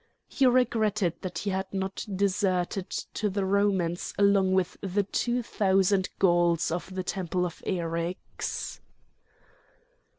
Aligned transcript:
He 0.27 0.47
regretted 0.47 1.21
that 1.21 1.37
he 1.37 1.51
had 1.51 1.71
not 1.71 2.07
deserted 2.15 2.89
to 2.89 3.29
the 3.29 3.45
Romans 3.45 4.15
along 4.17 4.53
with 4.53 4.75
the 4.81 5.03
two 5.03 5.43
thousand 5.43 6.09
Gauls 6.17 6.71
of 6.71 6.95
the 6.95 7.03
temple 7.03 7.45
of 7.45 7.61
Eryx. 7.67 8.79